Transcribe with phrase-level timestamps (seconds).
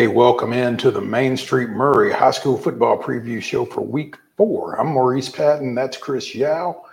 [0.00, 4.16] Hey, welcome in to the Main Street Maury High School Football Preview Show for Week
[4.34, 4.80] Four.
[4.80, 5.74] I'm Maurice Patton.
[5.74, 6.86] That's Chris Yao.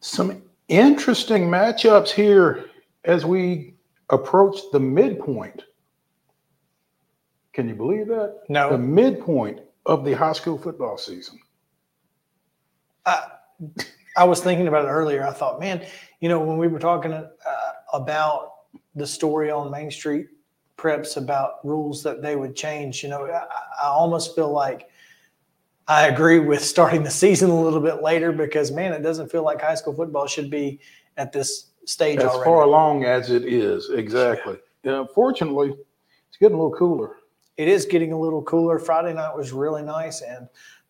[0.00, 2.66] Some interesting matchups here
[3.06, 3.76] as we
[4.10, 5.62] approach the midpoint.
[7.54, 8.40] Can you believe that?
[8.50, 8.68] No.
[8.68, 11.40] The midpoint of the high school football season.
[13.06, 13.26] I,
[14.18, 15.26] I was thinking about it earlier.
[15.26, 15.86] I thought, man,
[16.20, 17.26] you know, when we were talking uh,
[17.94, 18.52] about
[18.94, 20.26] the story on Main Street
[20.80, 23.44] preps about rules that they would change, you know, I,
[23.82, 24.88] I almost feel like
[25.88, 29.42] I agree with starting the season a little bit later because, man, it doesn't feel
[29.42, 30.80] like high school football should be
[31.16, 32.44] at this stage As already.
[32.44, 34.56] far along as it is, exactly.
[34.84, 35.74] Yeah, fortunately,
[36.28, 37.16] it's getting a little cooler.
[37.56, 38.78] it is getting a little cooler.
[38.78, 40.48] Friday night was really nice, and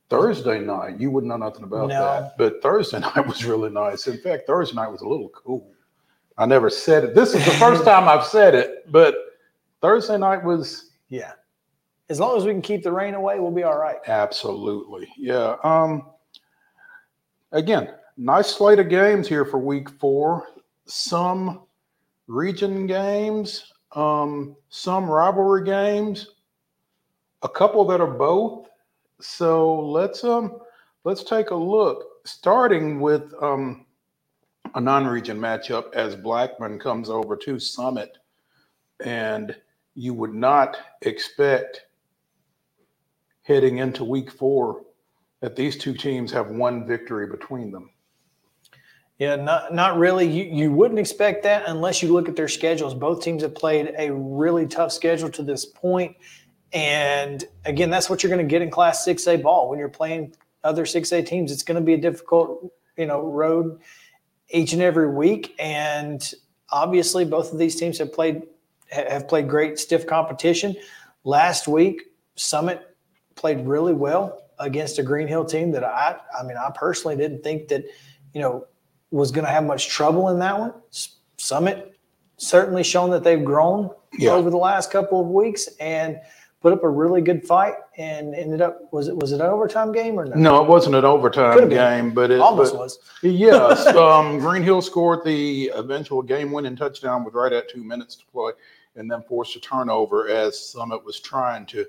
[0.08, 2.04] Thursday night, you wouldn't know nothing about No.
[2.04, 2.36] that.
[2.38, 4.06] But Thursday night was really nice.
[4.06, 5.66] In fact, Thursday night was a little cool.
[6.38, 7.14] I never said it.
[7.14, 9.14] This is the first time I've said it, but
[9.80, 11.32] Thursday night was yeah,
[12.08, 13.98] as long as we can keep the rain away, we'll be all right.
[14.06, 15.56] absolutely, yeah.
[15.64, 16.10] Um,
[17.52, 20.46] again, nice slate of games here for week four.
[20.86, 21.62] Some
[22.26, 26.28] region games, um, some rivalry games,
[27.42, 28.68] a couple that are both.
[29.20, 30.58] So let's um
[31.04, 32.04] let's take a look.
[32.24, 33.86] Starting with um
[34.74, 38.18] a non-region matchup as Blackman comes over to Summit,
[39.04, 39.56] and
[39.94, 41.86] you would not expect
[43.42, 44.82] heading into week four
[45.40, 47.90] that these two teams have one victory between them.
[49.18, 50.26] Yeah, not not really.
[50.26, 52.94] You you wouldn't expect that unless you look at their schedules.
[52.94, 56.16] Both teams have played a really tough schedule to this point.
[56.72, 60.34] And again, that's what you're going to get in Class 6A ball when you're playing
[60.62, 61.52] other 6A teams.
[61.52, 63.80] It's going to be a difficult, you know, road
[64.48, 65.54] each and every week.
[65.58, 66.32] And
[66.70, 68.42] obviously, both of these teams have played
[68.90, 70.74] have played great stiff competition.
[71.24, 72.02] Last week,
[72.36, 72.96] Summit
[73.34, 77.42] played really well against a Green Hill team that I I mean, I personally didn't
[77.42, 77.84] think that,
[78.34, 78.66] you know,
[79.10, 80.72] was going to have much trouble in that one.
[81.36, 81.98] Summit
[82.36, 84.32] certainly shown that they've grown Yeah.
[84.32, 86.18] over the last couple of weeks and
[86.60, 89.92] put up a really good fight and ended up was it was it an overtime
[89.92, 90.34] game or no?
[90.36, 92.98] No, it wasn't an overtime game, but it Almost but- was.
[93.22, 98.26] Yes, um, Green Hill scored the eventual game-winning touchdown with right at two minutes to
[98.26, 98.52] play,
[98.96, 101.86] and then forced a turnover as Summit was trying to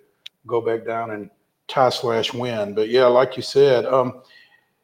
[0.47, 1.29] go back down and
[1.67, 2.73] tie slash win.
[2.73, 4.22] But yeah, like you said, um,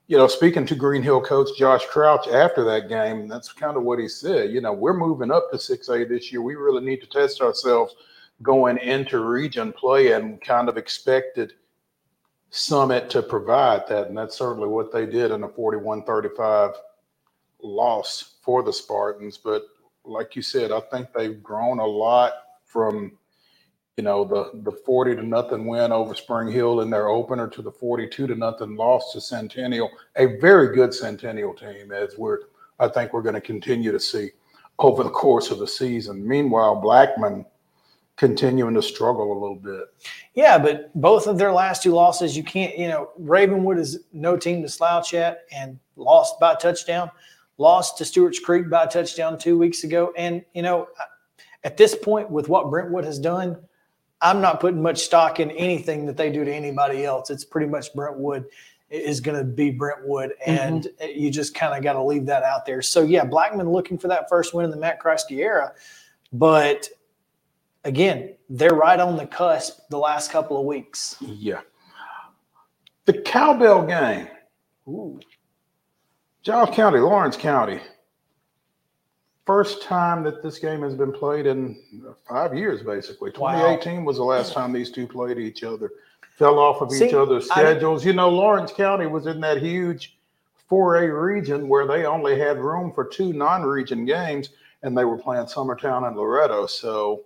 [0.08, 3.84] you know, speaking to Green Hill coach Josh Crouch after that game, that's kind of
[3.84, 4.52] what he said.
[4.52, 6.42] You know, we're moving up to six A this year.
[6.42, 7.96] We really need to test ourselves
[8.42, 11.54] going into region play, and kind of expected
[12.50, 16.76] Summit to provide that, and that's certainly what they did in a 41-35
[17.62, 19.38] loss for the Spartans.
[19.38, 19.64] But
[20.08, 22.34] like you said, I think they've grown a lot
[22.66, 23.18] from
[23.98, 27.62] you know the the 40 to nothing win over Spring Hill in their opener to
[27.62, 32.40] the 42 to nothing loss to Centennial, a very good Centennial team as we're
[32.80, 34.32] I think we're going to continue to see
[34.80, 36.28] over the course of the season.
[36.28, 37.46] Meanwhile, Blackman
[38.18, 39.86] continuing to struggle a little bit.
[40.34, 44.36] Yeah, but both of their last two losses, you can't, you know, Ravenwood is no
[44.36, 47.12] team to slouch at and lost by touchdown,
[47.58, 50.14] lost to Stewart's Creek by a touchdown two weeks ago.
[50.18, 50.88] And, you know,
[51.64, 53.58] at this point, with what Brentwood has done,
[54.22, 57.30] I'm not putting much stock in anything that they do to anybody else.
[57.30, 58.46] It's pretty much Brentwood
[58.90, 60.52] is going to be Brentwood, mm-hmm.
[60.52, 62.82] and uh, you just kind of got to leave that out there.
[62.82, 65.74] So, yeah, Blackman looking for that first win in the Matt Kreisky era,
[66.32, 66.88] but
[67.84, 71.18] again, they're right on the cusp the last couple of weeks.
[71.22, 71.62] Yeah.
[73.06, 74.28] The cowbell game,
[74.88, 75.20] Ooh.
[76.48, 77.82] Giles County, Lawrence County.
[79.46, 81.78] First time that this game has been played in
[82.26, 83.32] five years, basically.
[83.38, 83.52] Wow.
[83.52, 85.92] 2018 was the last time these two played each other.
[86.38, 88.06] Fell off of each See, other's I- schedules.
[88.06, 90.18] You know, Lawrence County was in that huge
[90.72, 94.52] 4A region where they only had room for two non-region games,
[94.84, 96.66] and they were playing Summertown and Loretto.
[96.66, 97.24] So,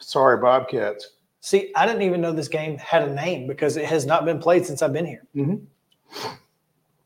[0.00, 1.10] sorry, Bobcats.
[1.42, 4.40] See, I didn't even know this game had a name because it has not been
[4.40, 5.22] played since I've been here.
[5.36, 5.64] Mhm.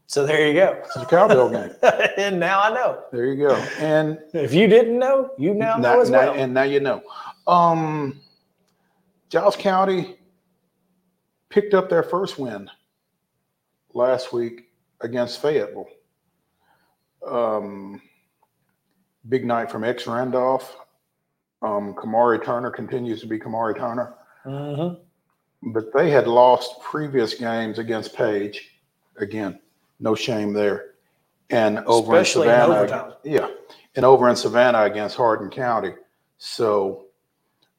[0.09, 0.81] So there you go.
[0.85, 1.71] It's a cowbell game.
[2.17, 3.03] and now I know.
[3.13, 3.55] There you go.
[3.79, 6.33] And If you didn't know, you now know as well.
[6.35, 7.03] and now you know.
[7.47, 8.21] Um,
[9.31, 10.17] Giles County
[11.49, 12.71] picked up their first win
[13.95, 14.69] last week
[15.01, 15.89] against Fayetteville.
[17.27, 18.01] Um,
[19.29, 20.77] big night from X Randolph.
[21.63, 24.15] Um, Kamari Turner continues to be Kamari Turner,
[24.45, 25.01] Mhm.
[25.73, 28.71] but they had lost previous games against Page.
[29.17, 29.59] Again,
[30.01, 30.93] no shame there.
[31.51, 33.13] And over Especially in in Savannah, overtime.
[33.25, 33.49] yeah,
[33.95, 35.93] and over in Savannah against Hardin County.
[36.39, 37.05] So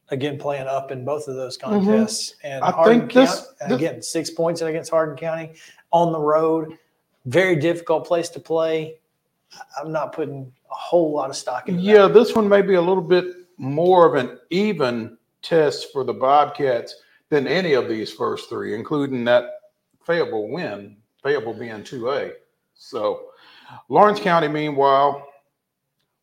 [0.10, 2.36] again playing up in both of those contests.
[2.44, 2.64] And Mm-hmm.
[2.64, 5.54] I Hardin think this- County, and again, six points against Hardin County
[5.92, 6.78] on the road.
[7.26, 9.00] Very difficult place to play.
[9.54, 12.76] I- I'm not putting a whole lot of stock in Yeah, this one may be
[12.76, 13.26] a little bit
[13.58, 16.96] more of an even test for the Bobcats
[17.30, 19.46] than any of these first three, including that
[20.06, 22.34] Fayetteville win, Fayetteville being 2A.
[22.76, 23.30] So
[23.90, 25.28] Lawrence County, meanwhile,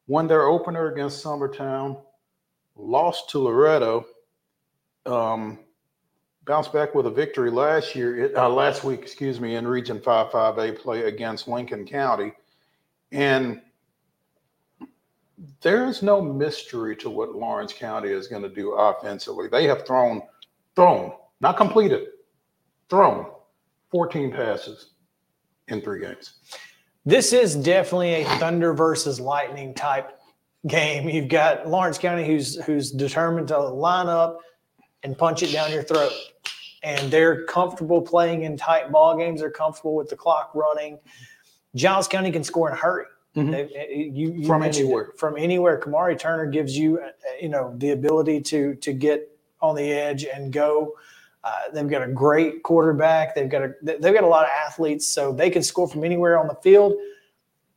[0.06, 2.00] won their opener against Summertown,
[2.76, 4.06] lost to Loretto,
[5.06, 5.58] um,
[6.44, 10.30] bounced back with a victory last year, uh, last week, excuse me, in Region 5
[10.30, 12.32] 5A play against Lincoln County.
[13.12, 13.60] And
[15.60, 19.48] there's no mystery to what Lawrence County is going to do offensively.
[19.48, 20.22] They have thrown,
[20.76, 22.08] thrown, not completed,
[22.88, 23.26] thrown
[23.94, 24.90] 14 passes
[25.68, 26.32] in three games.
[27.06, 30.18] This is definitely a thunder versus lightning type
[30.66, 31.08] game.
[31.08, 34.40] You've got Lawrence County who's who's determined to line up
[35.04, 36.10] and punch it down your throat.
[36.82, 39.38] And they're comfortable playing in tight ball games.
[39.40, 40.98] They're comfortable with the clock running.
[41.76, 43.04] Giles County can score in a hurry.
[43.36, 43.52] Mhm.
[43.52, 44.76] They- you, you From it.
[44.76, 45.12] anywhere.
[45.16, 45.78] From anywhere.
[45.78, 47.10] Kamari Turner gives you, uh,
[47.40, 49.30] you know, the ability to to get
[49.62, 50.94] on the edge and go.
[51.44, 53.34] Uh, they've got a great quarterback.
[53.34, 56.38] They've got a they've got a lot of athletes, so they can score from anywhere
[56.38, 56.94] on the field.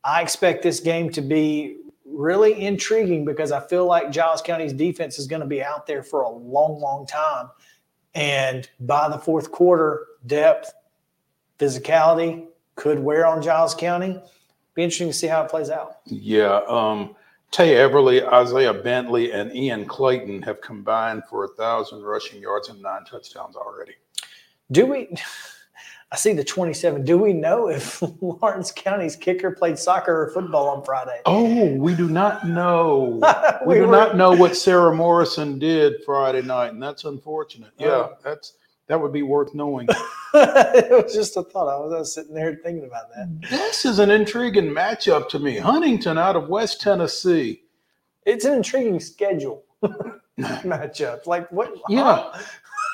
[0.02, 1.76] I expect this game to be
[2.06, 6.02] really intriguing because I feel like Giles County's defense is going to be out there
[6.02, 7.50] for a long, long time.
[8.14, 10.72] And by the fourth quarter, depth,
[11.58, 14.20] physicality could wear on Giles County.
[14.74, 15.98] Be interesting to see how it plays out.
[16.06, 16.62] Yeah.
[16.68, 17.14] Um,
[17.50, 22.80] Tay Everly, Isaiah Bentley, and Ian Clayton have combined for a thousand rushing yards and
[22.82, 23.94] nine touchdowns already.
[24.70, 25.08] Do we?
[26.10, 27.04] I see the 27.
[27.04, 31.20] Do we know if Lawrence County's kicker played soccer or football on Friday?
[31.26, 33.20] Oh, we do not know.
[33.66, 37.70] we, We do were- not know what Sarah Morrison did Friday night, and that's unfortunate.
[37.80, 37.84] Oh.
[37.84, 38.12] Yeah, Oh.
[38.22, 38.54] that's
[38.88, 39.86] that would be worth knowing.
[40.34, 41.68] it was just a thought.
[41.68, 43.40] I was, I was sitting there thinking about that.
[43.50, 45.58] this is an intriguing matchup to me.
[45.58, 47.62] Huntingdon out of West Tennessee.
[48.26, 49.64] It's an intriguing schedule
[50.38, 51.26] matchup.
[51.26, 51.72] Like what?
[51.88, 52.32] Yeah.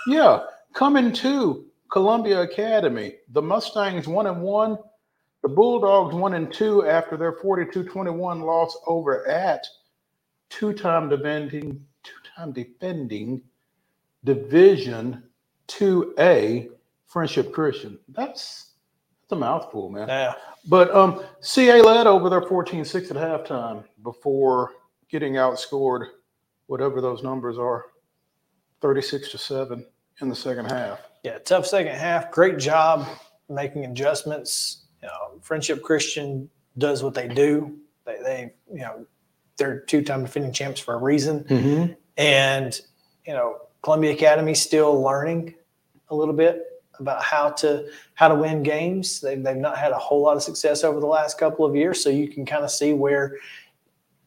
[0.07, 0.41] Yeah,
[0.75, 3.15] coming to Columbia Academy.
[3.33, 4.77] The Mustangs one and one,
[5.43, 9.67] the Bulldogs one and two after their 42-21 loss over at
[10.51, 13.43] two-time defending, two-time defending
[14.25, 15.23] Division
[15.69, 16.71] 2A
[17.07, 17.99] Friendship Christian.
[18.09, 18.73] That's
[19.23, 20.09] that's a mouthful, man.
[20.09, 20.35] Yeah.
[20.67, 24.73] But um, CA led over there 14-6 at halftime before
[25.09, 26.09] getting outscored,
[26.67, 27.87] whatever those numbers are,
[28.81, 29.87] 36 to 7
[30.21, 31.01] in the second half.
[31.23, 31.39] Yeah.
[31.39, 32.31] Tough second half.
[32.31, 33.07] Great job
[33.49, 34.85] making adjustments.
[35.03, 37.79] You know, Friendship Christian does what they do.
[38.05, 39.07] They, they you know,
[39.57, 41.45] they're two-time defending champs for a reason.
[41.45, 41.93] Mm-hmm.
[42.17, 42.81] and
[43.27, 45.55] you know columbia Academy still learning
[46.09, 49.99] a little bit about how to how to win games they've, they've not had a
[49.99, 52.71] whole lot of success over the last couple of years so you can kind of
[52.71, 53.37] see where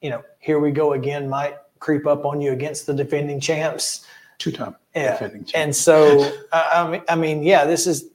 [0.01, 4.05] you know here we go again might creep up on you against the defending champs
[4.37, 5.63] Two-time yeah defending champ.
[5.65, 8.09] and so I, I mean i mean yeah this is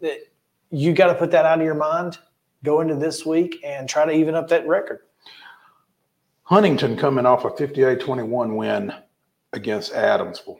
[0.70, 2.19] you got to put that out of your mind
[2.63, 5.01] go into this week and try to even up that record
[6.44, 8.93] Huntingdon coming off a 58-21 win
[9.55, 10.58] against Adamsville.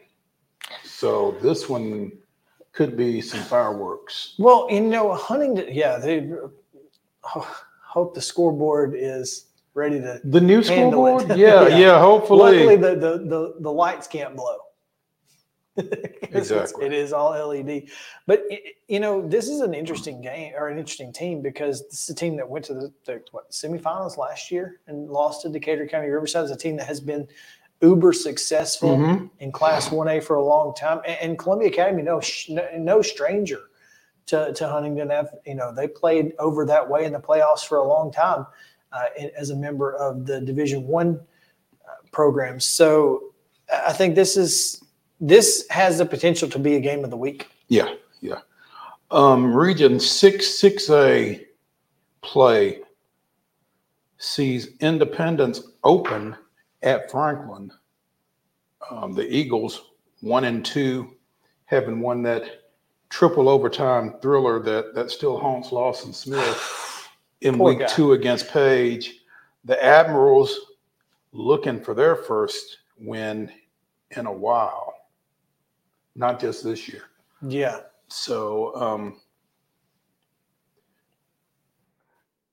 [1.03, 2.13] So this one
[2.71, 4.37] could be some fireworks.
[4.39, 6.31] Well, you know, Huntingdon, yeah, they
[7.35, 10.21] oh, hope the scoreboard is ready to.
[10.23, 11.23] The new Handle it.
[11.23, 11.29] scoreboard?
[11.41, 11.77] Yeah, Yeah.
[11.77, 12.65] yeah, hopefully.
[12.65, 14.59] Luckily, the, the the the lights can't blow.
[16.35, 16.87] Exactly.
[16.87, 17.89] it is all LED.
[18.27, 22.05] But y- you know, this is an interesting game or an interesting team because this
[22.05, 25.49] is a team that went to the, the what semifinals last year and lost to
[25.51, 26.45] Decatur County Riverside.
[26.45, 27.27] It's a team that has been
[27.83, 29.31] uber successful Mhm.
[29.41, 31.01] in Class 1A for a long time.
[31.07, 33.61] And, and Columbia Academy, no, sh- no, stranger
[34.27, 35.11] to, to Huntingdon.
[35.11, 35.27] F.
[35.45, 38.47] You know, they played over that way in the playoffs for a long time
[38.93, 39.05] uh,
[39.37, 41.21] as a member of the Division One
[41.87, 42.65] uh, programs.
[42.65, 43.21] So
[43.71, 44.83] I I think this is
[45.21, 47.49] this has the potential to be a game of the week.
[47.69, 48.41] Yeah, yeah.
[49.11, 51.45] Um, Region 6 6A
[52.23, 52.81] play
[54.19, 56.37] sees Independence open
[56.83, 57.73] at Franklin.
[58.91, 61.15] Um, the Eagles, one and two,
[61.67, 62.63] having won that
[63.09, 67.09] triple overtime thriller that, that still haunts Lawson Smith
[67.41, 67.87] in Poor week guy.
[67.87, 69.21] two against Page.
[69.65, 70.59] The Admirals
[71.33, 73.51] looking for their first win
[74.17, 74.93] in a while,
[76.15, 77.05] not just this year.
[77.41, 77.81] Yeah.
[78.09, 79.21] So, um,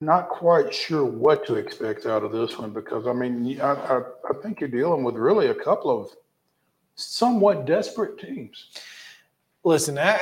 [0.02, 3.98] not quite sure what to expect out of this one because I mean, I, I,
[4.30, 6.12] I think you're dealing with really a couple of
[6.96, 8.68] somewhat desperate teams.
[9.64, 10.20] Listen, I,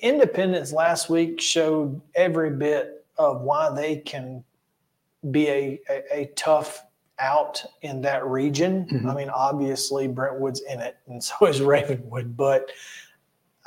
[0.00, 4.44] Independence last week showed every bit of why they can
[5.30, 6.82] be a, a, a tough
[7.18, 8.86] out in that region.
[8.92, 9.10] Mhm.
[9.10, 12.36] I mean, obviously Brentwood's in it, and so is Ravenwood.
[12.36, 12.70] But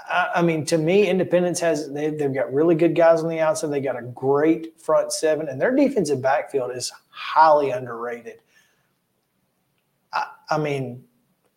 [0.09, 3.39] I, I mean, to me, Independence has they, they've got really good guys on the
[3.39, 3.71] outside.
[3.71, 8.39] They got a great front seven, and their defensive backfield is highly underrated.
[10.11, 11.03] I, I mean,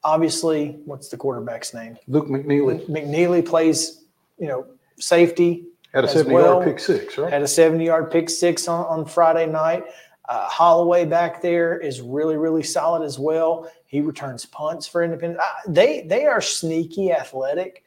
[0.04, 1.96] obviously, what's the quarterback's name?
[2.08, 4.04] Luke McNeely McNeely plays,
[4.38, 4.66] you know,
[4.98, 6.44] safety, had a As 70 well.
[6.54, 7.32] yard pick six, right?
[7.32, 9.84] had a 70 yard pick six on, on Friday night.
[10.28, 13.70] Uh, Holloway back there is really, really solid as well.
[13.86, 15.42] He returns punts for Independence.
[15.42, 17.84] Uh, they they are sneaky athletic.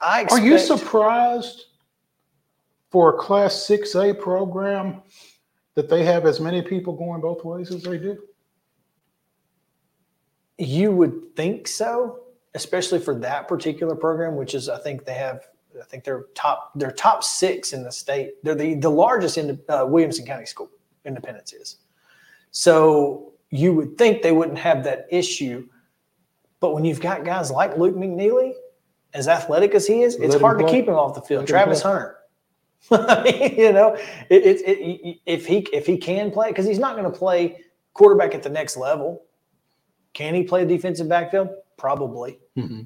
[0.00, 1.66] I Are you surprised
[2.90, 5.02] for a Class 6A program
[5.74, 8.18] that they have as many people going both ways as they do?
[10.58, 12.20] You would think so,
[12.54, 15.46] especially for that particular program, which is I think they have.
[15.78, 16.72] I think they're top.
[16.74, 18.42] They're top six in the state.
[18.42, 20.70] They're the the largest in uh, Williamson County School.
[21.04, 21.76] Independence is.
[22.50, 25.68] So you would think they wouldn't have that issue,
[26.60, 28.54] but when you've got guys like Luke McNeely,
[29.16, 31.42] as athletic as he is, it's him hard to keep him off the field.
[31.42, 31.82] Let Travis.
[31.82, 32.12] Hunter.
[33.56, 33.96] You know,
[34.30, 37.60] it, it, it, if he if he can play, because he's not going to play
[37.94, 39.22] quarterback at the next level.
[40.12, 41.48] Can he play defensive backfield?
[41.76, 42.38] Probably.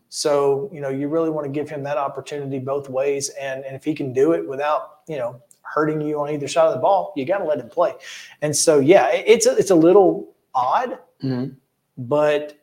[0.09, 3.29] So, you know, you really want to give him that opportunity both ways.
[3.41, 6.67] And, and if he can do it without, you know, hurting you on either side
[6.67, 7.93] of the ball, you got to let him play.
[8.43, 11.55] And so, yeah, it- it's a, it's a little odd, Mhm.
[11.99, 12.59] but,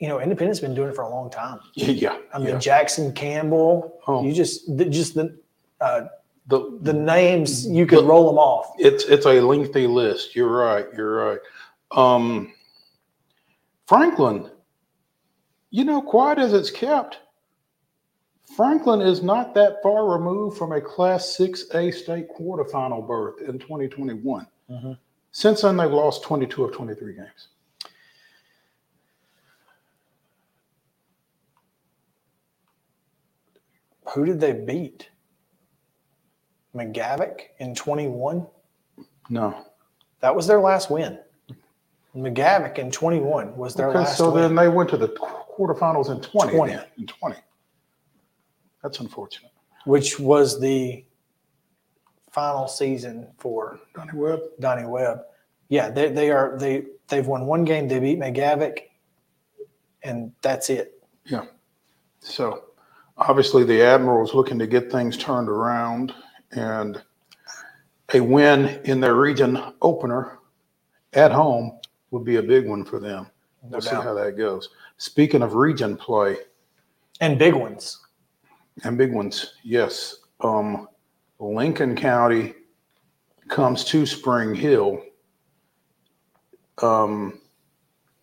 [0.00, 1.60] you know, Independent's been doing it for a long time.
[1.74, 2.18] Yeah.
[2.34, 2.58] I mean, yeah.
[2.58, 4.24] Jackson Campbell, Oh.
[4.24, 5.36] you just, the, just the,
[5.80, 6.06] uh,
[6.48, 8.72] The, the names, you could The- roll them off.
[8.78, 10.34] it's it's a lengthy list.
[10.34, 10.86] You're right.
[10.96, 11.40] You're right.
[11.92, 12.52] Um,
[13.86, 14.50] Franklin,
[15.70, 17.18] you know, quiet as it's kept,
[18.56, 24.46] Franklin is not that far removed from a Class 6A state quarterfinal berth in 2021.
[24.70, 24.98] Mhm.
[25.32, 27.48] Since then, they've lost 22 of 23 games.
[34.14, 35.08] Who did they beat?
[36.74, 38.46] McGavock in 21?
[39.28, 39.66] No.
[40.20, 41.18] That was their last win.
[42.14, 44.42] McGavock in 21 was their Okay, last so win.
[44.42, 46.56] then they went to the quarterfinals in 20.
[46.56, 46.72] 20.
[46.72, 47.36] then, in 20.
[48.82, 49.52] That's unfortunate.
[49.84, 51.04] which was the
[52.30, 54.40] final season for Donnie Webb.
[54.58, 55.20] Donnie Webb.
[55.68, 57.88] Yeah, they, they are they they've won one game.
[57.88, 58.78] They beat McGavock,
[60.02, 61.02] and that's it.
[61.24, 61.44] Yeah.
[62.20, 62.64] So
[63.20, 66.14] obviously the admiral is looking to get things turned around
[66.52, 67.02] and
[68.14, 70.38] a win in their region opener
[71.12, 71.78] at home
[72.10, 73.26] would be a big one for them.
[73.62, 74.70] No We'll see how that goes.
[74.96, 76.38] Speaking of region play
[77.20, 78.00] And big ones.
[78.84, 80.16] and big ones, yes.
[80.40, 80.88] Um,
[81.38, 82.54] Lincoln County
[83.48, 85.02] comes to Spring Hill
[86.82, 87.40] um,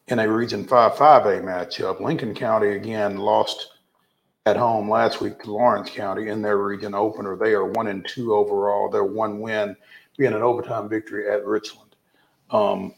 [0.08, 2.00] in a Region 5 5A matchup.
[2.02, 3.77] Lincoln County again lost
[4.48, 7.36] at home last week to Lawrence County in their region opener.
[7.36, 8.90] They are one and two overall.
[8.90, 9.76] Their one win
[10.18, 11.96] being an overtime victory at Richland.
[12.50, 12.96] Um,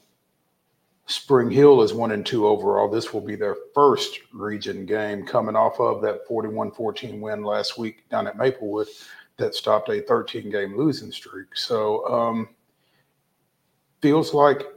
[1.07, 2.87] Spring Hill is one and two overall.
[2.87, 7.79] This will be their first region game coming off of that 41 14 win last
[7.79, 8.87] week down at Maplewood
[9.37, 11.55] that stopped a 13 game losing streak.
[11.55, 12.49] So, um,
[14.03, 14.67] feels like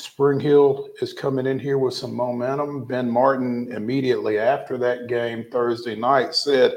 [0.00, 2.84] Spring Hill is coming in here with some momentum.
[2.86, 6.74] Ben Martin immediately after that game Thursday night said,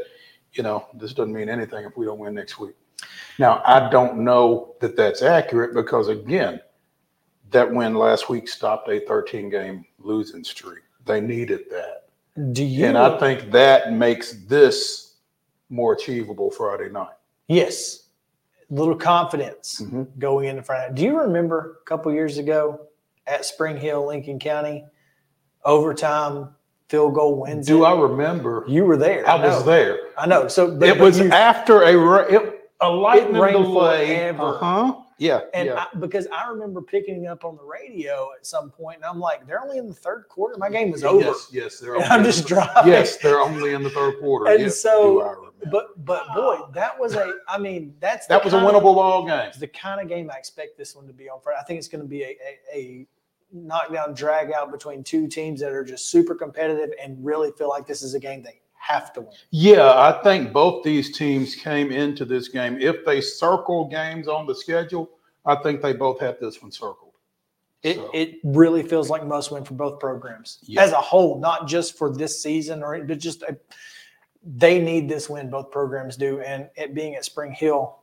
[0.53, 2.75] you know, this doesn't mean anything if we don't win next week.
[3.39, 6.61] Now, I don't know that that's accurate because, again,
[7.49, 10.83] that win last week stopped a 13 game losing streak.
[11.05, 12.09] They needed that.
[12.53, 12.85] Do you?
[12.85, 15.15] And I think that makes this
[15.69, 17.15] more achievable Friday night.
[17.47, 17.99] yes,
[18.71, 20.07] A little confidence Mhm.
[20.17, 20.93] going into Friday.
[20.95, 22.87] Do you remember a couple years ago
[23.27, 24.85] at Spring Hill, Lincoln County,
[25.65, 26.49] overtime
[26.89, 27.67] field goal wins?
[27.67, 27.87] Do it?
[27.87, 28.65] I remember?
[28.67, 29.27] You were there.
[29.27, 29.99] I was there.
[30.17, 30.47] I know.
[30.47, 34.29] So but- It was you- after a it, a lightning rained delay.
[34.29, 34.95] Uh-huh.
[35.19, 35.41] Yeah.
[35.53, 35.85] And yeah.
[35.93, 39.47] I, because I remember picking up on the radio at some point, and I'm like,
[39.47, 40.55] they're only in the third quarter.
[40.57, 41.23] My game is over.
[41.23, 42.91] Yes, yes, they're only I'm just driving.
[42.91, 44.51] Yes, they're only in the third quarter.
[44.51, 45.35] And Yes, so- I.
[45.71, 47.33] But but boy, that was a.
[47.47, 49.51] I mean, that's that was a kind of- winnable ball game.
[49.59, 51.59] the kind of game I expect this one to be on Friday.
[51.59, 52.35] I think it's going to be a,
[52.73, 53.07] a, a
[53.51, 57.85] knockdown drag out between two teams that are just super competitive and really feel like
[57.85, 59.29] this is a game they have to win.
[59.51, 62.77] Yeah, I think both these teams came into this game.
[62.81, 65.09] If they circle games on the schedule,
[65.45, 67.11] I think they both have this one circled.
[67.83, 70.81] It, So- it really feels like must win for both programs Yeah.
[70.83, 73.57] as a whole, not just for this season or but just a,
[74.43, 75.49] they need this win.
[75.49, 77.97] Both programs do, and it being at Spring Hill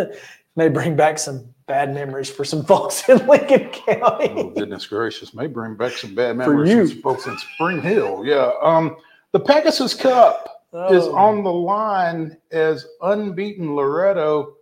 [0.56, 4.28] may bring back some bad memories for some folks in Lincoln County.
[4.36, 6.88] Oh, goodness gracious, may bring back some bad memories For you.
[6.88, 8.24] from folks in Spring Hill.
[8.24, 8.50] Yeah.
[8.62, 8.96] Um,
[9.32, 10.50] the Pegasus Cup
[10.90, 11.14] is Oh.
[11.16, 14.54] on the line as unbeaten Loretto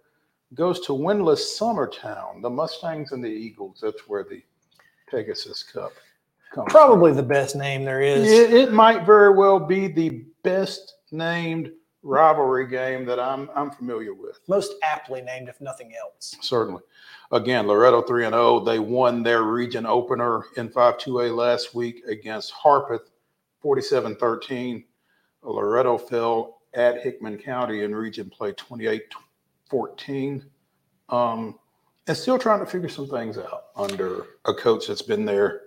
[0.55, 2.43] goes to winless Summertown.
[2.43, 3.79] The Mustangs and the Eagles.
[3.83, 4.43] That's where the
[5.11, 5.93] Pegasus Cup
[6.53, 6.65] comes.
[6.65, 6.67] from.
[6.67, 8.31] Probably the best name there is.
[8.31, 11.73] It, it might very well be the best named
[12.03, 14.41] rivalry game that I'm I'm familiar with.
[14.49, 16.37] Most aptly named, if nothing else.
[16.41, 16.83] Certainly.
[17.31, 18.61] Again, Loretto 3 and 0.
[18.61, 23.11] They won their region opener in 5-2A last week against Harpeth
[23.65, 24.85] 47-13.
[25.43, 30.45] Loretto fell at Hickman County in region play 28-14.
[31.09, 31.59] Um,
[32.07, 35.63] and still trying to figure some things out under a coach that's been there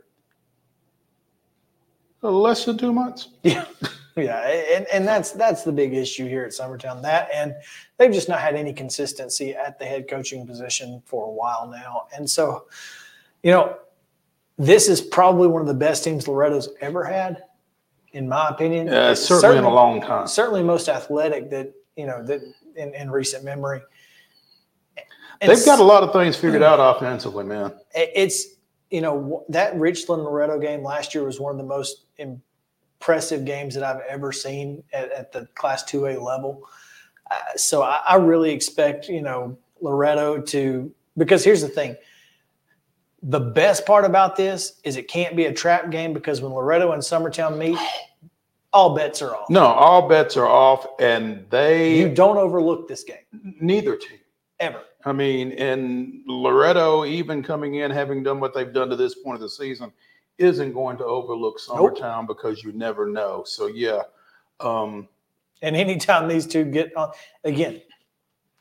[2.22, 3.29] less than two months.
[3.44, 3.65] Yeah,
[4.17, 4.39] yeah,
[4.74, 7.01] and, and that's that's the big issue here at Summertown.
[7.01, 7.53] That and
[7.98, 12.07] they've just not had any consistency at the head coaching position for a while now.
[12.15, 12.67] And so,
[13.43, 13.77] you know,
[14.57, 17.43] this is probably one of the best teams Loretto's ever had,
[18.13, 18.88] in my opinion.
[18.88, 20.27] Yeah, It's certainly, in a long time.
[20.27, 22.41] certainly most athletic that you know that
[22.77, 23.81] in, in recent memory.
[25.41, 27.74] And They've got a lot of things figured out offensively, man.
[27.93, 28.45] it's
[28.91, 32.05] you know that Richland Loretto game last year was one of the most
[33.05, 36.67] impressive games that I've ever seen at, at the Class Two A level.
[37.29, 41.95] Uh, so I, I really expect you know Loretto to because here's the thing.
[43.21, 46.91] The best part about this is it can't be a trap game because when Loretto
[46.93, 47.77] and Summertown meet,
[48.74, 49.50] all bets are off.
[49.50, 53.17] No, all bets are off, and they You don't overlook this game
[53.62, 54.19] neither team.
[54.59, 54.81] ever.
[55.05, 59.36] I mean, and Loretto, even coming in, having done what they've done to this point
[59.36, 59.91] of the season,
[60.38, 63.43] isn't going to overlook Summertown because you never know.
[63.45, 64.02] So yeah,
[64.60, 65.08] um,
[65.62, 67.12] And anytime these two get on,
[67.43, 67.82] again,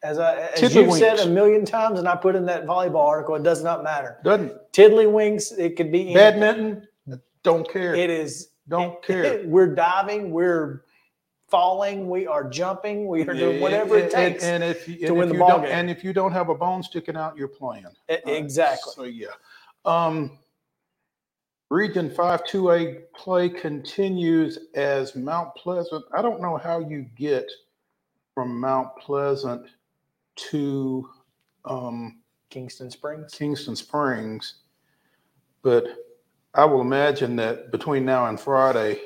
[0.02, 3.34] as I as you've said a million times, and I put in that volleyball article,
[3.36, 4.18] it does not matter.
[4.22, 6.86] doesn't Tiddlywinks, it could be badminton?
[7.42, 7.94] Don't care.
[7.94, 8.50] It is.
[8.68, 9.42] Don't care.
[9.46, 10.30] We're diving.
[10.30, 10.82] We're
[11.48, 12.08] falling.
[12.08, 13.06] We are jumping.
[13.06, 14.44] We are doing whatever it And- takes.
[14.44, 15.70] And, if you, to and win if the ball don't, game.
[15.72, 17.84] and if you don't have a bone sticking out, you're playing.
[18.10, 18.92] E- exactly.
[18.94, 19.28] So yeah.
[19.84, 20.38] Um,
[21.70, 26.04] Region Five Two A play continues as Mount Pleasant.
[26.16, 27.50] I don't know how you get
[28.34, 29.66] from Mount Pleasant
[30.36, 31.08] to
[31.64, 33.32] um, Kingston Springs.
[33.34, 34.56] Kingston Springs,
[35.62, 35.84] but
[36.54, 39.00] I will imagine that between now and Friday,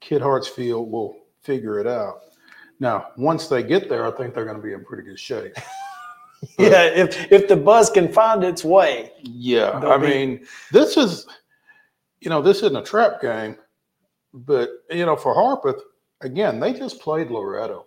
[0.00, 2.20] Kit Hartsfield will figure it out.
[2.80, 5.54] Now, once they get there, I think they're going to be in pretty good shape.
[6.58, 11.26] Yeah, if if the bus can find its way, Yeah, I be- mean, this is,
[12.24, 13.56] you know, this isn't a trap game,
[14.32, 15.80] but you know, for Harpeth,
[16.22, 17.86] again, they just played Loretto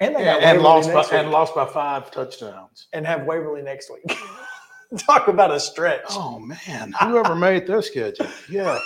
[0.00, 2.88] and they and, and lost by week, and lost by five touchdowns.
[2.92, 4.18] and have Waverly next week.
[4.98, 6.04] Talk about a stretch.
[6.10, 8.78] Oh man, whoever made their schedule, yeah.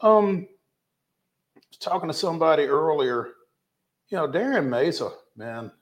[0.00, 0.46] Um,
[1.54, 3.30] was talking to somebody earlier,
[4.08, 5.72] you know, Darren Mesa, man,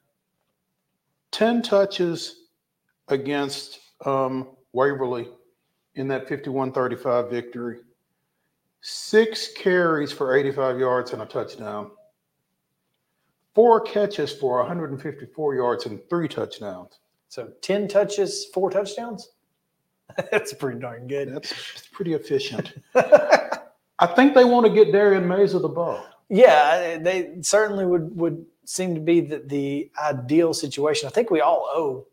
[1.31, 2.47] ten touches
[3.09, 5.29] against um, Waverly
[5.95, 7.79] in that 51-35 victory.
[8.87, 11.91] Six carries for 85 yards and a touchdown.
[13.55, 16.99] Four catches for 154 yards and three touchdowns.
[17.31, 19.31] So ten touches, four touchdowns.
[20.31, 21.35] That's pretty darn good.
[21.35, 22.75] That's, that's pretty efficient.
[22.95, 26.05] I think they want to get Darian Mesa the ball.
[26.29, 31.07] yeah, they certainly would would seem to be the, the ideal situation.
[31.07, 32.07] I think we all owe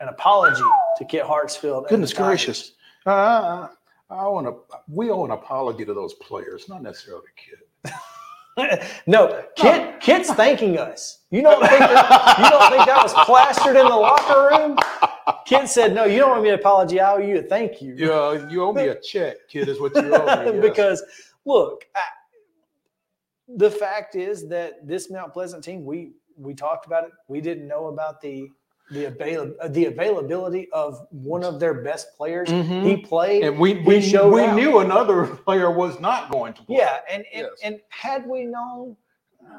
[0.00, 0.64] an apology
[0.96, 1.88] to Kit Hartsfield.
[1.88, 2.72] Goodness gracious.
[3.06, 3.68] Uh,
[4.10, 4.56] I want to.
[4.88, 8.82] We owe an apology to those players, not necessarily Kit.
[9.06, 11.20] no, Kit Kit's thanking us.
[11.30, 14.76] You don't think that, you don't think that was plastered in the locker room?
[15.46, 17.00] Kit said, "No, you don't owe me an apology.
[17.00, 19.94] I owe you a thank you." Uh, you owe me a check, Kit, is what
[19.94, 20.52] you owe me.
[20.52, 20.62] yes.
[20.62, 21.04] because
[21.44, 22.00] look, I,
[23.56, 27.10] the fact is that this Mount Pleasant team, we we talked about it.
[27.28, 28.50] We didn't know about the
[28.90, 32.48] the avail the availability of one of their best players.
[32.48, 32.82] Mhm.
[32.84, 33.44] He played.
[33.44, 34.56] and we we we, showed we out.
[34.56, 36.76] knew another player was not going to play.
[36.78, 37.60] yeah, and and, Yes.
[37.62, 38.96] and had we known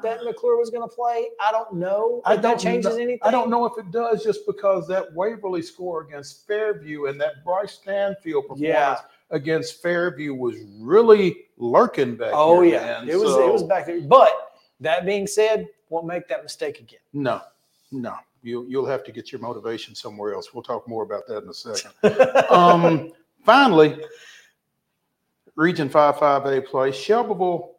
[0.02, 3.18] that McClure was going to play, I don't know I if that don't changes anything.
[3.22, 7.44] I don't know if it does just because that Waverly score against Fairview and that
[7.44, 8.98] Bryce Stanfield performance Yeah.
[9.30, 13.08] against Fairview was really lurking back Oh here, yeah, man.
[13.08, 14.00] it was it was back there.
[14.02, 14.32] But
[14.80, 17.00] that being said, won't make that mistake again.
[17.12, 17.40] No,
[17.92, 18.16] no.
[18.42, 20.52] You, you'll have to get your motivation somewhere else.
[20.52, 21.92] We'll talk more about that in a second.
[22.50, 23.12] Um,
[23.44, 23.98] Finally,
[25.56, 26.92] Region 5-5A play.
[26.92, 27.74] Shelbyville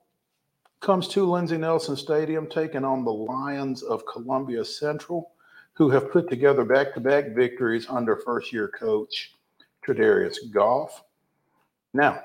[0.82, 5.32] comes to Lindsey Nelson Stadium, taking on the Lions of Columbia Central,
[5.74, 9.34] who have put together back-to-back victories under first-year coach
[9.88, 11.04] Tredarius Goff.
[11.94, 12.22] Now,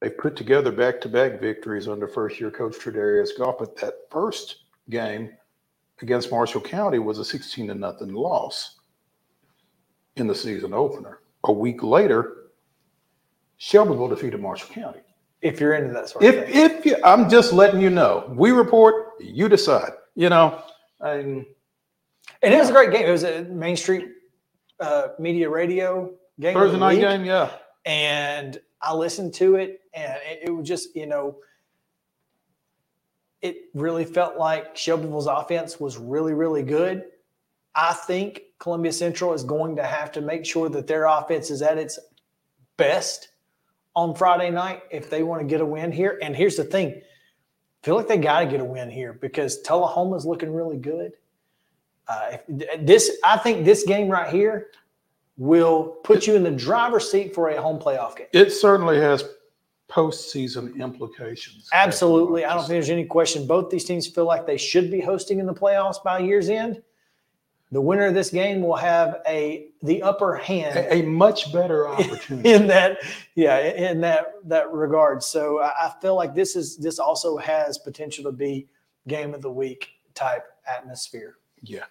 [0.00, 5.30] they put together back-to-back victories under first-year coach Tredarius Goff, but that first game
[6.02, 8.76] against Marshall County was a 16 to nothing loss
[10.16, 11.20] in the season opener.
[11.44, 12.50] A week later,
[13.58, 15.00] Shelbyville defeated Marshall County.
[15.40, 16.56] If you're into that sort of If thing.
[16.56, 19.92] if you, I'm just letting you know, we report, you decide.
[20.16, 20.62] You know,
[21.00, 21.46] and
[22.42, 23.06] And it was a great game.
[23.06, 24.08] It was a Main Street
[24.80, 26.56] uh, Media Radio game.
[26.56, 27.50] of Thursday night game, yeah.
[27.84, 31.36] and I listened to it, and it, it was just you know,
[33.42, 37.04] it really felt like Shelbyville's offense was really really good.
[37.74, 41.62] I think Columbia Central is going to have to make sure that their offense is
[41.62, 41.98] at its
[42.76, 43.28] best
[43.94, 46.18] on Friday night if they want to get a win here.
[46.22, 49.62] And here's the thing: I feel like they got to get a win here because
[49.62, 51.12] Tullahoma's looking really good.
[52.08, 52.38] Uh,
[52.78, 54.68] this, I think, this game right here
[55.36, 58.26] will put you in the driver's seat for a home playoff game.
[58.32, 59.24] It certainly has
[59.88, 61.68] postseason implications.
[61.72, 62.44] Absolutely.
[62.44, 63.46] I don't think there's any question.
[63.46, 66.82] Both these teams feel like they should be hosting in the playoffs by year's end.
[67.70, 71.86] The winner of this game will have a the upper hand a, a much better
[71.96, 72.50] opportunity.
[72.50, 72.98] in that
[73.34, 75.22] yeah in that that regard.
[75.22, 78.68] So I, I feel like this is this also has potential to be
[79.06, 81.36] game of the week type atmosphere.
[81.62, 81.84] yeah.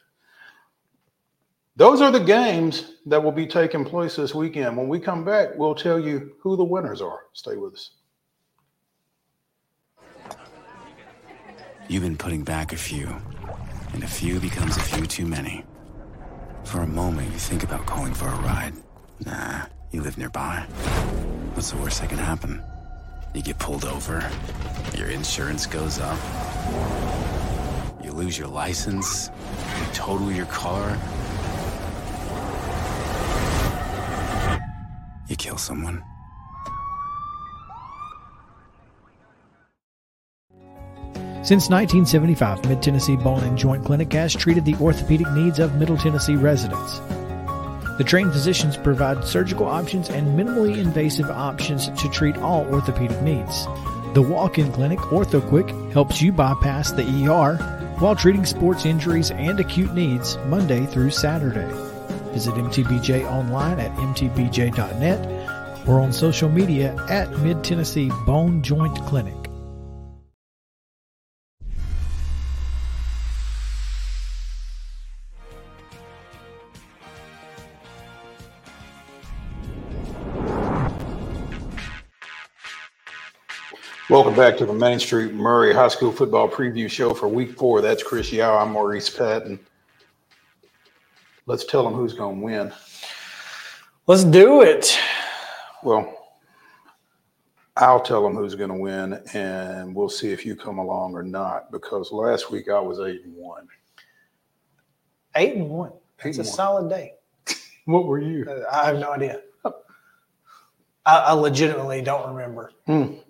[1.77, 4.75] Those are the games that will be taking place this weekend.
[4.75, 7.19] When we come back, we'll tell you who the winners are.
[7.33, 7.91] Stay with us.
[11.87, 13.15] You've been putting back a few,
[13.93, 15.63] and a few becomes a few too many.
[16.63, 18.73] For a moment, you think about calling for a ride.
[19.23, 20.65] Nah, you live nearby.
[21.53, 22.59] What's the worst that can happen?
[23.35, 24.27] You get pulled over,
[24.97, 26.17] your insurance goes up,
[28.03, 29.29] you lose your license,
[29.79, 30.97] you total your car,
[35.29, 36.03] you kill someone.
[41.43, 45.95] Since 1975, Mid Tennessee Bone and Joint Clinic has treated the orthopedic needs of Middle
[45.95, 46.99] Tennessee residents.
[47.97, 53.65] The trained physicians provide surgical options and minimally invasive options to treat all orthopedic needs.
[54.13, 57.55] The walk in clinic, OrthoQuick, helps you bypass the ER
[57.99, 61.86] while treating sports injuries and acute needs Monday through Saturday.
[62.37, 69.33] Visit MTBJ online at mtbj.net or on social media at Mid Tennessee Bone Joint Clinic.
[84.11, 87.81] Welcome back to the Main Street Maury High School Football Preview Show for Week Four.
[87.81, 88.55] That's Chris Yao.
[88.55, 89.59] I'm Maurice Patton.
[91.47, 92.73] Let's tell them who's going to win.
[94.05, 94.99] Let's do it.
[95.81, 96.13] Well,
[97.77, 101.23] I'll tell them who's going to win, and we'll see if you come along or
[101.23, 101.71] not.
[101.71, 103.65] Because last week I was eight and one.
[105.35, 105.93] Eight and one.
[106.25, 106.51] It's a one.
[106.51, 107.13] solid day.
[107.85, 108.45] What were you?
[108.45, 109.39] Uh, I have no idea.
[109.63, 109.71] I,
[111.05, 112.73] I legitimately don't remember.
[112.89, 113.21] Mm,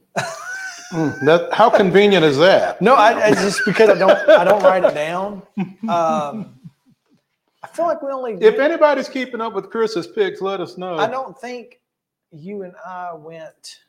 [1.25, 2.81] that how convenient is that?
[2.81, 5.43] No, I, it's just because I don't I don't write it down.
[5.87, 6.56] Um,
[7.77, 8.33] feel like we only.
[8.33, 10.97] If anybody's keeping up with Chris's picks, let us know.
[10.97, 11.79] I don't think
[12.31, 13.79] you and I went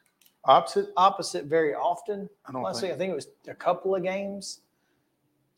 [0.45, 0.93] Opposite?
[0.97, 2.29] opposite very often.
[2.47, 2.95] I don't week, think.
[2.95, 4.61] I think it was a couple of games,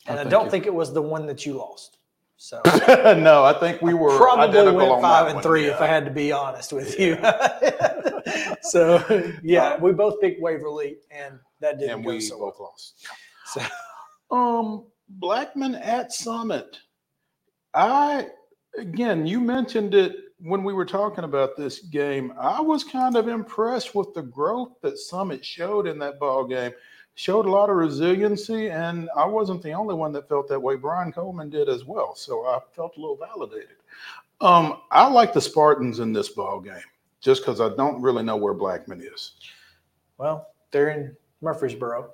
[0.07, 1.97] and I, think don't think it was the one that you lost.
[2.37, 5.73] So no, I think we were probably identical went five and one, three yeah.
[5.73, 7.15] if I had to be honest with you.
[8.63, 12.55] so yeah, we both picked Waverly, and that didn't and go we so well.
[12.59, 13.07] lost.
[13.45, 13.61] So
[14.35, 16.79] Um, Blackman at Summit.
[17.73, 18.27] I
[18.77, 22.33] again, you mentioned it when we were talking about this game.
[22.39, 26.71] I was kind of impressed with the growth that Summit showed in that ball game.
[27.15, 30.75] Showed a lot of resiliency, and I wasn't the only one that felt that way.
[30.75, 33.75] Brian Coleman did as well, so I felt a little validated.
[34.39, 36.81] Um, I like the Spartans in this ball game
[37.19, 39.33] just because I don't really know where Blackman is.
[40.17, 42.11] Well, they're in Murfreesboro.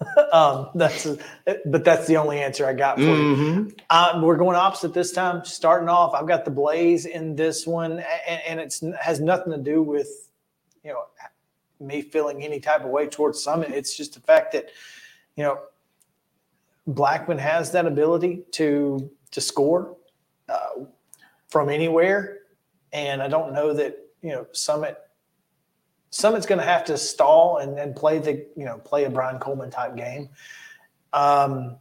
[0.32, 1.06] um, that's
[1.64, 3.08] but that's the only answer I got for you.
[3.36, 3.80] Mhm.
[3.88, 5.44] Uh, we're going opposite this time.
[5.44, 9.58] Starting off, I've got the Blaze in this one, and, and it's has nothing to
[9.58, 10.30] do with
[10.84, 11.04] you know
[11.80, 13.70] me feeling any type of way towards Summit.
[13.70, 14.68] It's just the fact that
[15.34, 15.60] you know
[16.86, 19.96] Blackman has that ability to to score
[20.48, 20.84] uh,
[21.48, 22.40] from anywhere,
[22.92, 24.98] and I don't know that you know, Summit.
[26.16, 29.38] Summit's going to have to stall and, and play the, you know, play a Brian
[29.38, 30.30] Coleman type game.
[31.12, 31.76] Um,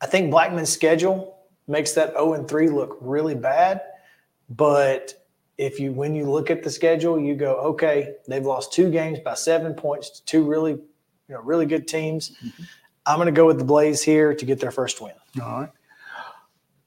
[0.00, 1.36] I think Blackman's schedule
[1.66, 3.82] makes that 0 and 3 look really bad.
[4.48, 5.26] But
[5.58, 9.18] if you, when you look at the schedule, you go, okay, they've lost two games
[9.18, 10.80] by seven points to two really, you
[11.28, 12.30] know, really good teams.
[12.30, 12.62] Mm-hmm.
[13.04, 15.12] I'm going to go with the Blaze here to get their first win.
[15.42, 15.70] All right.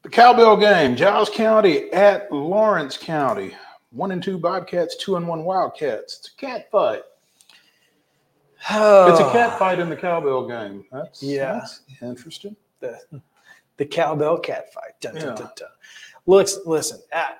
[0.02, 3.56] The Cowbell game, Giles County at Lawrence County.
[3.92, 6.18] One and two Bobcats, two and one Wildcats.
[6.20, 7.04] It's a cat fight.
[8.70, 9.12] Oh.
[9.12, 10.86] It's a cat fight in the Cowbell game.
[10.92, 12.56] That's yeah, that's interesting.
[12.80, 13.00] The
[13.78, 15.00] the Cowbell cat fight.
[15.02, 15.22] Dun, yeah.
[15.24, 15.70] dun, dun, dun.
[16.26, 17.00] Looks, listen.
[17.12, 17.32] Uh,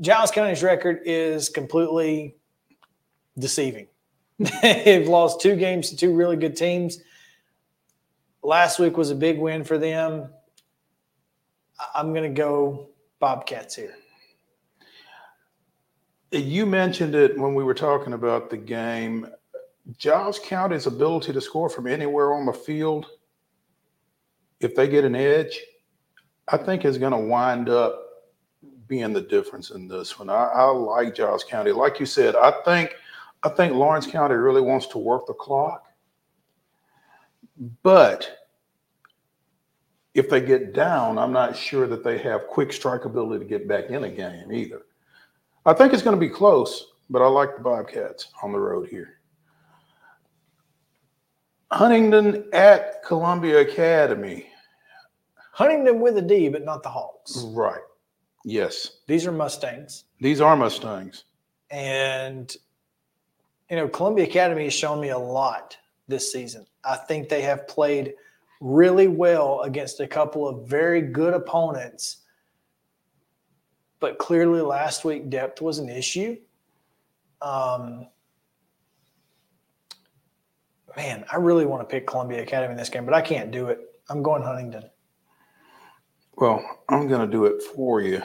[0.00, 2.36] Giles County's record is completely
[3.38, 3.86] deceiving.
[4.62, 6.98] They've lost two games to two really good teams.
[8.42, 10.30] Last week was a big win for them.
[11.94, 12.88] I'm going to go
[13.20, 13.94] Bobcats here.
[16.32, 19.26] You mentioned it when we were talking about the game.
[19.98, 23.06] Giles County's ability to score from anywhere on the field,
[24.60, 25.60] if they get an edge,
[26.48, 27.98] I think is going to wind up
[28.86, 30.30] being the difference in this one.
[30.30, 31.72] I, I like Giles County.
[31.72, 32.94] Like you said, I think
[33.42, 35.84] I think Lawrence County really wants to work the clock.
[37.82, 38.38] But
[40.14, 43.68] if they get down, I'm not sure that they have quick strike ability to get
[43.68, 44.82] back in a game either.
[45.64, 48.88] I think it's going to be close, but I like the Bobcats on the road
[48.88, 49.20] here.
[51.70, 54.46] Huntingdon at Columbia Academy.
[55.52, 57.44] Huntingdon with a D, but not the Hawks.
[57.48, 57.80] Right.
[58.44, 58.98] Yes.
[59.06, 60.04] These are Mustangs.
[60.20, 61.24] These are Mustangs.
[61.70, 62.54] And,
[63.70, 65.76] you know, Columbia Academy has shown me a lot
[66.08, 66.66] this season.
[66.84, 68.14] I think they have played
[68.60, 72.21] really well against a couple of very good opponents.
[74.02, 76.36] But clearly, last week, depth was an issue.
[77.40, 78.08] Um,
[80.96, 83.68] man, I really want to pick Columbia Academy in this game, but I can't do
[83.68, 83.78] it.
[84.10, 84.90] I'm going Huntingdon.
[86.34, 88.20] Well, I'm going to do it for you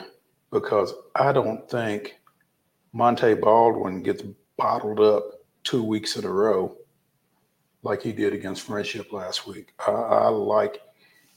[0.50, 2.16] because I don't think
[2.92, 4.24] Monte Baldwin gets
[4.56, 6.76] bottled up two weeks in a row
[7.84, 9.74] like he did against Friendship last week.
[9.86, 10.80] I, I like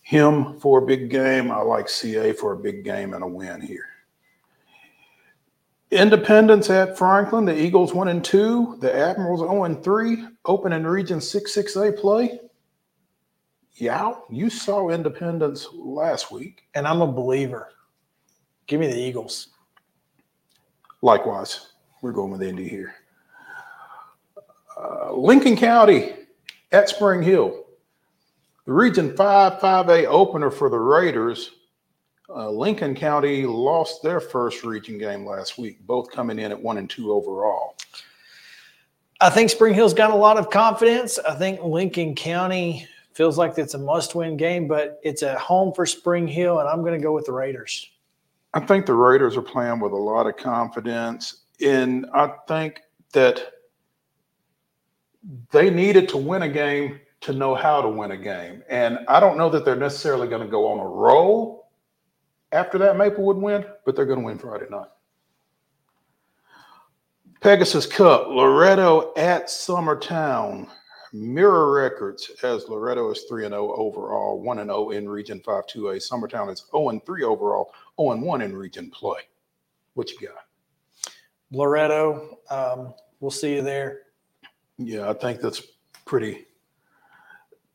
[0.01, 1.51] him for a big game.
[1.51, 3.90] I like CA for a big game and a win here.
[5.91, 7.45] Independence at Franklin.
[7.45, 8.77] The Eagles one and two.
[8.79, 10.25] The Admirals 0 and three.
[10.45, 12.39] Open in Region 6 6A play.
[13.73, 16.63] Yeah, you saw Independence last week.
[16.75, 17.69] And I'm a believer.
[18.67, 19.49] Give me the Eagles.
[21.01, 22.95] Likewise, we're going with Indy here.
[24.79, 26.13] Uh, Lincoln County
[26.71, 27.65] at Spring Hill.
[28.65, 31.51] The Region 5 5A opener for the Raiders.
[32.33, 36.77] Uh, Lincoln County lost their first region game last week, both coming in at one
[36.77, 37.75] and two overall.
[39.19, 41.19] I think Spring Hill's got a lot of confidence.
[41.19, 45.73] I think Lincoln County feels like it's a must win game, but it's at home
[45.73, 47.89] for Spring Hill, and I'm going to go with the Raiders.
[48.53, 51.41] I think the Raiders are playing with a lot of confidence.
[51.63, 52.81] And I think
[53.13, 53.51] that
[55.51, 58.63] they needed to win a game to know how to win a game.
[58.69, 61.60] And I don't know that they're necessarily going to go on a roll
[62.51, 64.87] after that Maplewood win, but they're going to win Friday night.
[67.41, 70.69] Pegasus Cup, Loretto at Summertown.
[71.13, 75.97] Mirror records as Loretto is 3 0 overall, 1 0 in Region 5 2A.
[75.97, 79.19] Summertown is 0 3 overall, 0 1 in Region play.
[79.95, 80.45] What you got?
[81.51, 84.03] Loretto, um, we'll see you there.
[84.77, 85.61] Yeah, I think that's
[86.05, 86.45] pretty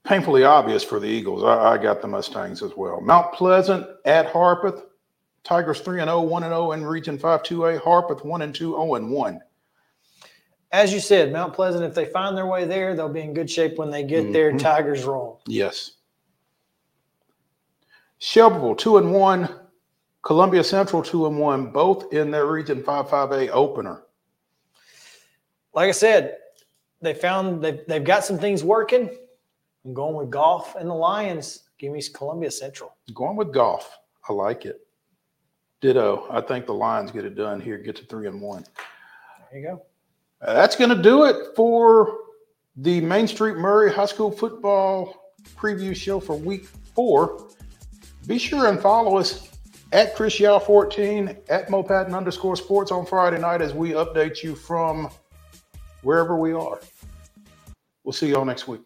[0.07, 1.45] painfully obvious for the Eagles.
[1.45, 3.01] I, I got the Mustangs as well.
[3.01, 4.83] Mount Pleasant at Harpeth.
[5.45, 7.81] Tigers 3 0, 1 0 in Region 5 2A.
[7.81, 9.40] Harpeth 1 and 2, 0 1
[10.73, 13.51] as you said, Mount Pleasant, if they find their way there, they'll be in good
[13.51, 14.33] shape when they get mm-hmm.
[14.33, 14.53] there.
[14.59, 15.40] Tigers roll.
[15.47, 15.92] Yes.
[18.19, 19.61] Shelbyville, two and one.
[20.23, 24.03] Columbia Central, two and one, both in their Region 5 5A opener.
[25.73, 26.38] Like I said,
[27.01, 29.09] they found they've, they've got some things working.
[29.87, 31.62] I'm going with Goff and the Lions.
[31.79, 32.96] Give me Columbia Central.
[33.14, 33.99] Going with Goff.
[34.29, 34.81] I like it.
[35.81, 36.27] Ditto.
[36.29, 38.64] I think the Lions get it done here, get to three and one.
[39.53, 39.83] There you go.
[40.42, 42.18] Uh, that's going to do it for
[42.75, 47.49] the Main Street Maury High School football preview show for week four.
[48.27, 49.49] Be sure and follow us
[49.92, 54.57] at Chris Yao 14 at Mopatin underscore sports on Friday night as we update you
[54.57, 55.11] from
[56.03, 56.81] wherever we are.
[58.03, 58.81] We'll see y'all next week.